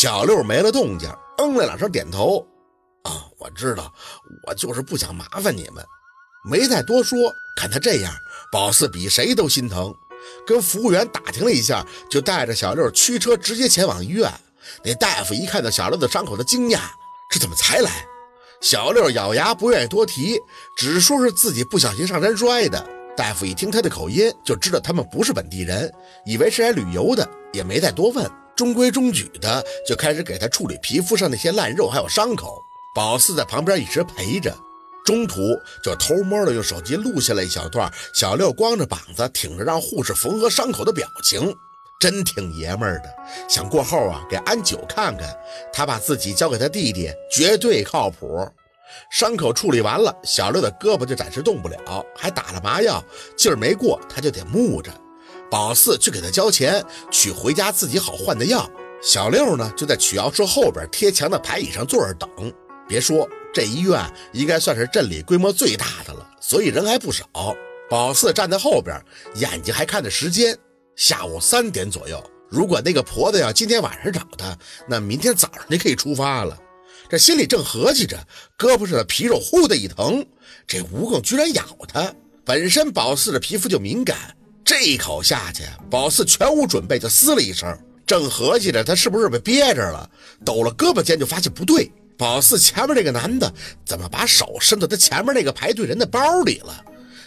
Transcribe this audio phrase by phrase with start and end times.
[0.00, 2.46] 小六没了动静，嗯了两声，点头。
[3.02, 3.92] 啊，我知道，
[4.46, 5.84] 我就是不想麻烦你们，
[6.48, 7.18] 没再多说。
[7.56, 8.14] 看他这样，
[8.52, 9.92] 宝四比谁都心疼，
[10.46, 14.32] 跟服务员打听了一下，就带着小六驱车直接前往医院。
[14.84, 16.78] 那大夫一看到小六的伤口，他惊讶：
[17.28, 17.90] 这怎么才来？
[18.60, 20.38] 小六咬牙不愿意多提，
[20.76, 22.88] 只说是自己不小心上山摔的。
[23.16, 25.92] 大夫一听他的口音，就知道他们不是本地人，
[26.24, 32.60] 以为是来旅游的，也没再多问，中规中矩的就开始给他处理皮肤上那些烂肉还有伤口。
[32.92, 34.52] 宝四在旁边一直陪着，
[35.04, 41.54] 中途就偷摸的用手机录下了一小段小六光着膀子挺着让护士缝合伤口的表情，
[42.00, 43.08] 真挺爷们儿的。
[43.48, 45.32] 想过后啊给安九看看，
[45.72, 48.44] 他把自己交给他弟弟，绝对靠谱。
[49.08, 53.00] 伤口处理完了，小六的胳膊就暂时动不了，还打了麻药，
[53.36, 54.90] 劲儿没过，他就得木着。
[55.50, 58.70] 宝四去给他交钱，取回家自己好换的药。
[59.00, 62.28] 小六呢，就在取药室后边贴墙的排椅上坐着等。
[62.88, 67.26] 别说这医院应该算是镇里规模最大的了，所以人还不少。
[67.88, 69.00] 宝四站在后边，
[69.36, 70.56] 眼睛还看着时间，
[70.96, 72.22] 下午三点左右。
[72.50, 76.58] 如果那个婆子要今天晚上找他，那明天早上就可以出发了。
[77.08, 78.18] 这心里正合计着，
[78.58, 80.26] 胳膊上的皮肉忽的一疼，
[80.66, 82.12] 这蜈蚣居然咬他。
[82.44, 87.76] 本身宝四的皮肤就敏感，这一口下去，宝四全无准备就嘶了一声。
[88.06, 90.08] 正合计着他是不是被憋着了，
[90.44, 93.52] 抖了胳膊间就发现不对，宝四前面那个男的
[93.84, 96.84] 怎么把手伸到他前面那个排队人的包里了？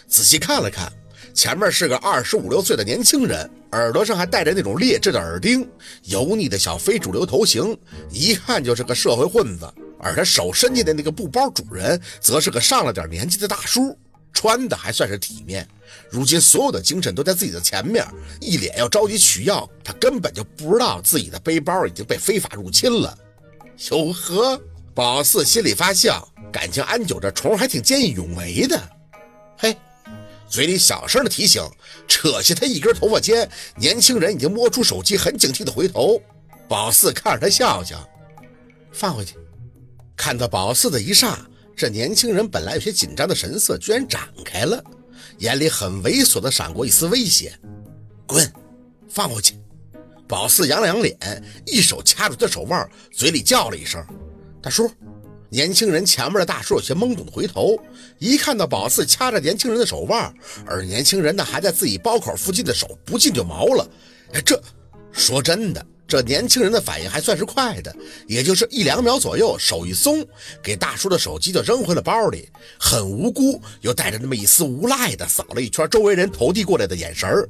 [0.08, 0.92] 仔细看了看。
[1.34, 5.66] 前面是个二十五六岁的年轻人，耳朵上还戴着那种劣质的耳钉，
[6.02, 7.74] 油腻的小非主流头型，
[8.10, 9.66] 一看就是个社会混子。
[9.98, 13.96] 而他手伸进的那个布包主人，则是个上了点年纪的大叔，
[14.32, 15.66] 穿的还算是体面。
[16.10, 18.06] 如今所有的精神都在自己的前面，
[18.40, 23.16] 一脸要着急取药，他根本就不知道自己的背包已经被非法入侵了。
[23.90, 24.60] 哟呵，
[24.94, 28.80] 宝四心里发笑，感情安九这虫还挺见义勇为的。
[29.58, 29.76] 嘿。
[30.48, 31.62] 嘴里小声的提醒，
[32.06, 36.20] 扯下他一根头发间，年轻人已经摸出手机，很警惕的回头。
[36.68, 38.06] 宝四看着他笑笑，
[38.92, 39.34] 放回去。
[40.14, 41.38] 看到宝四的一刹，
[41.76, 44.82] 这年轻人本来有些紧张的神色居然展开了，
[45.38, 47.52] 眼里很猥琐的闪过一丝威胁
[48.26, 48.52] ：“滚，
[49.08, 49.56] 放回去。”
[50.28, 51.16] 宝四扬了扬脸，
[51.66, 54.04] 一手掐住他手腕，嘴里叫了一声
[54.62, 54.90] ：“大叔。”
[55.50, 57.78] 年轻人前面的大叔有些懵懂的回头，
[58.18, 60.34] 一看到宝四掐着年轻人的手腕，
[60.64, 63.86] 而年轻人呢还在自己包口附近的手不禁就毛了。
[64.32, 64.58] 哎，这
[65.12, 67.94] 说真的，这年轻人的反应还算是快的，
[68.26, 70.26] 也就是一两秒左右，手一松，
[70.62, 72.48] 给大叔的手机就扔回了包里，
[72.78, 77.48] 很无辜又带着那么一丝无赖的扫了一圈周围人投递过来的眼神儿，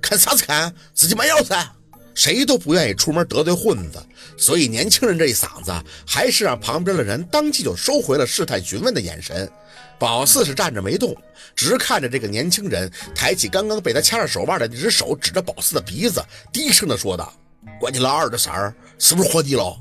[0.00, 1.66] 看啥子看，自己没钥匙。
[2.14, 3.98] 谁都不愿意出门得罪混子，
[4.36, 5.72] 所以年轻人这一嗓子
[6.06, 9.50] 还是让旁边的人当即就收回了试探询问的眼神。
[9.98, 11.16] 宝四是站着没动，
[11.56, 17.32] 直看着这个年轻人抬起刚刚被他掐着手腕的那只手，指着宝四的鼻子，低声的说道
[17.80, 19.78] ：“关你老二的事儿，是不是活腻了？”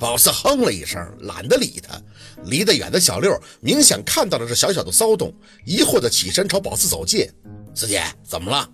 [0.00, 2.00] 宝四哼了一声，懒得理他。
[2.44, 5.30] 离得远的小六明显看到了这小小的骚动，
[5.66, 7.28] 疑惑的起身朝宝四走近
[7.76, 8.66] ：“四姐，怎么了？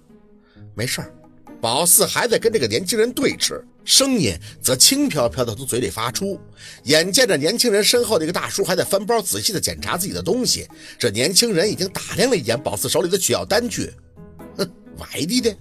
[0.74, 1.12] 没事儿。”
[1.60, 6.38] 宝四还在跟这个年轻人对峙，声音则轻飘飘的从嘴里发出。
[6.84, 10.68] 眼见着年轻人身后那个大叔还在翻包，仔细的检查自己的东西。
[10.96, 13.92] 这年轻人已经打量了一眼宝四手里的取药单据，
[14.56, 15.52] 哼，外地的，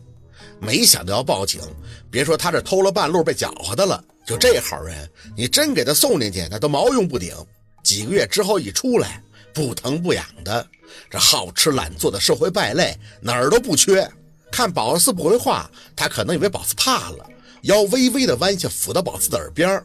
[0.59, 1.61] 没想到要报警。
[2.09, 7.35] 别说他这偷了半路被搅和的了，就这好人，你真给他送进去，那都毛用不顶。
[7.83, 9.21] 几个月之后一出来，
[9.53, 10.65] 不疼不痒的，
[11.09, 14.09] 这好吃懒做的社会败类哪儿都不缺。
[14.51, 17.27] 看宝四不回话，他可能以为宝四怕了，
[17.63, 19.83] 腰微微的弯下，抚到宝四的耳边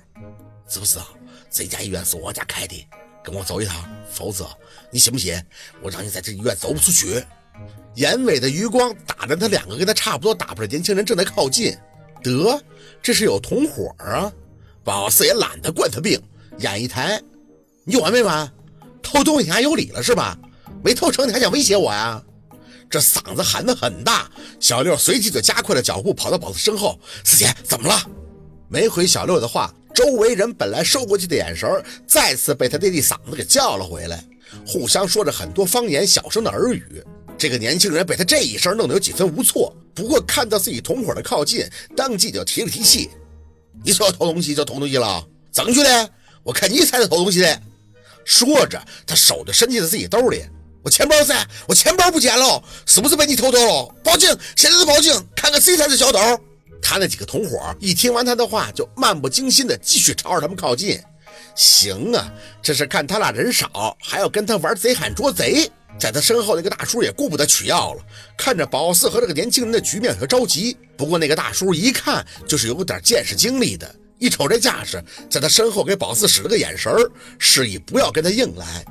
[0.68, 1.08] 知不知道
[1.50, 2.86] 这家医院是我家开的？
[3.22, 4.48] 跟我走一趟，否则
[4.90, 5.34] 你信不信
[5.82, 7.22] 我让你在这医院走不出去？
[7.96, 11.76] 眼尾的余光打着他两个跟他差不多打扮的年轻人正在靠近，
[12.22, 12.60] 得，
[13.02, 14.32] 这是有同伙啊！
[14.82, 16.20] 宝四也懒得惯他病，
[16.58, 17.20] 眼一抬，
[17.84, 18.50] 你有完没完？
[19.02, 20.38] 偷东西你还有理了是吧？
[20.82, 22.22] 没偷成你还想威胁我呀？
[22.88, 26.98] 这嗓子喊得很大，小六随即就加快了脚步，跑到宝四身后。
[27.24, 27.94] 四姐，怎么了？
[28.68, 31.68] 没回小六的话，周围人本来收过去的眼神，
[32.06, 34.24] 再次被他爹地嗓子给叫了回来，
[34.66, 37.02] 互相说着很多方言、小声的耳语。
[37.40, 41.66] 这个年轻人被他这一声弄得有几分无措，不过看到自己同伙的靠近，
[41.96, 43.08] 当即就提了提气
[43.82, 46.10] ：“你说要偷东西就偷东西了，怎么去的？
[46.42, 47.62] 我看你才是偷东西的。”
[48.26, 50.44] 说着，他手就伸进了自己兜里。
[50.82, 53.94] 我钱包噻，我钱包不见了，是不是被你偷走了？
[54.04, 54.28] 报警！
[54.54, 56.18] 现在就报警，看看谁才是小偷。
[56.82, 61.00] 他那几个同伙一听完他的话，就漫不经心的继续朝着他们靠近。
[61.56, 65.70] 行啊，这是看他俩人少，还要跟他玩贼喊捉贼。
[65.98, 68.02] 在他身后那个大叔也顾不得取药了，
[68.36, 70.76] 看着宝四和这个年轻人的局面和着急。
[70.96, 76.92] 不过那个大叔一看就是有点见识经历的，一瞅这架势，在他身后给宝四使了个眼神
[77.38, 78.84] 示意不要跟他硬来。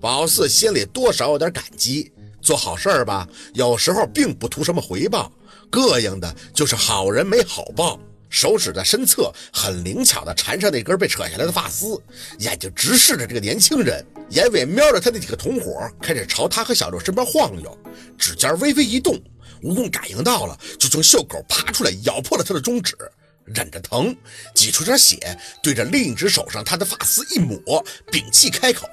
[0.00, 5.30] 宝四心里多少有点感激，做好事儿吧，有时候并不图什么回报，
[5.70, 7.98] 膈应的就是好人没好报。
[8.32, 12.02] 手指在身侧，很灵巧地缠上那根被扯下来的发丝，
[12.38, 17.78] 眼睛直视着这个年轻人，眼尾瞄着他那几个同伙，开始朝他和小六身边晃悠，
[18.16, 19.14] 指尖微微一动，
[19.62, 22.96] 蜈蚣感应到了，就从袖口爬出来，咬破了他的中指，
[23.44, 24.16] 忍着疼，
[24.54, 28.88] 挤出点血，对着另一只手上他的发丝一抹，屏气开口：“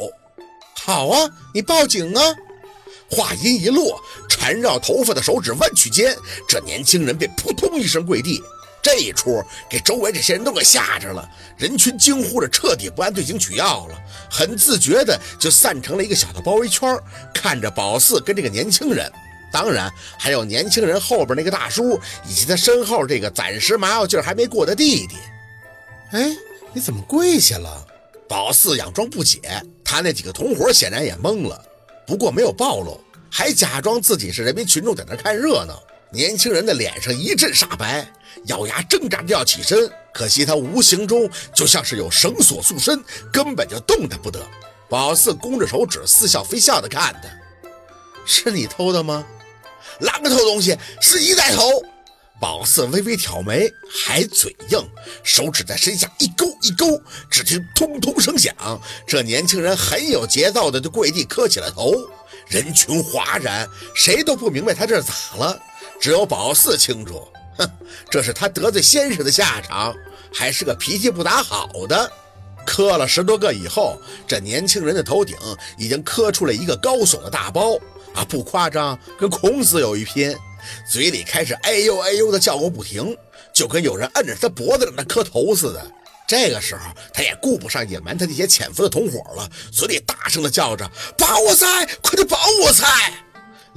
[0.76, 2.22] 好啊，你报警啊！”
[3.10, 4.00] 话音一落，
[4.30, 6.14] 缠绕头发的手指弯曲间，
[6.46, 8.44] 这年轻人便扑通一声跪地。
[8.82, 16.98] 这一出给周围这些人都给吓着了，人群惊呼着，彻底不按队形取药了，很自觉的就散成了一个小的包围圈，
[17.34, 19.12] 看着宝四跟这个年轻人，
[19.52, 25.16] 当然还有年轻人后边那个大叔，以及他身后这个暂时麻药劲还没过的弟弟。
[26.12, 26.36] 哎，
[26.74, 27.86] 你怎么跪下了？
[28.28, 29.42] 宝四佯装不解，
[29.84, 31.66] 他那几个同伙显然也懵了，
[32.06, 33.00] 不过没有暴露，
[33.30, 35.82] 还假装自己是人民群众在那看热闹。
[36.12, 38.12] 年轻人的脸上一阵煞白，
[38.46, 44.40] 咬牙挣扎着要起身，可惜他无形中就像是有绳索束身，根本就动弹不得。
[44.90, 47.30] 宝四弓着手指，似笑非笑的看他
[48.26, 49.24] ：“是你偷的吗？
[50.00, 50.76] 哪个偷东西？
[51.00, 51.64] 是你在偷？”
[52.42, 53.72] 宝四微微挑眉，
[54.04, 54.84] 还嘴硬，
[55.24, 58.56] 手指在身下一勾一勾，只听通通声响，
[59.06, 61.94] 这年轻人很有节奏的就跪地磕起了头。
[62.48, 65.62] 人群哗然，谁都不明白他这是咋了。
[66.00, 67.70] 只有宝四清楚，哼，
[68.10, 69.94] 这是他得罪先生的下场，
[70.34, 72.12] 还是个脾气不咋好的。
[72.66, 75.36] 磕了十多个以后，这年轻人的头顶
[75.78, 77.76] 已经磕出了一个高耸的大包
[78.14, 80.36] 啊，不夸张，跟孔子有一拼。
[80.88, 83.18] 嘴里开始哎呦哎呦的叫个不停，
[83.54, 85.92] 就跟有人摁着他脖子让他磕头似的。
[86.28, 86.82] 这个时候，
[87.14, 90.88] 他也顾不上隐瞒他那些潜伏的同伙了，嘴里大声的叫着
[91.18, 93.14] ：“保我财，快点保我财！”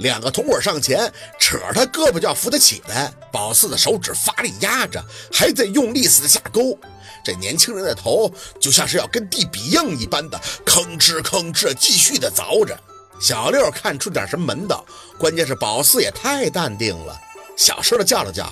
[0.03, 3.11] 两个同伙上前，扯着他胳膊就要扶他起来。
[3.31, 6.77] 宝四的手指发力压着，还在用力似的下勾。
[7.23, 8.29] 这年轻人的头
[8.59, 12.77] 就像是要跟地比硬一般的吭哧吭哧，继续的凿着。
[13.21, 14.85] 小六看出点什么门道，
[15.17, 17.17] 关键是宝四也太淡定了，
[17.55, 18.45] 小声的叫了叫：“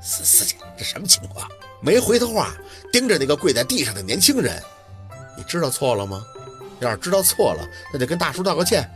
[0.00, 1.48] 四四姐，这什么情况？”
[1.82, 2.54] 没回他话，
[2.92, 4.62] 盯着那个跪在地上的年轻人
[5.36, 6.24] ：“你知道错了吗？
[6.78, 8.88] 要是知道错了，那就跟大叔道个歉。”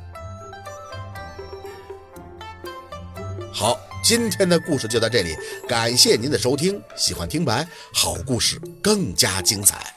[4.09, 5.37] 今天的故事就到这里，
[5.69, 6.81] 感谢您的收听。
[6.95, 9.93] 喜欢听白，好故事更加精彩。